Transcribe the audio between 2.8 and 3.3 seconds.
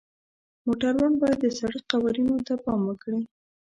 وکړي.